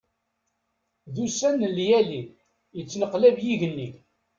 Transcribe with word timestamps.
D 1.13 1.15
ussan 1.25 1.53
n 1.61 1.71
lyali, 1.75 2.21
yettneqlab 2.77 3.37
yigenni. 3.45 3.89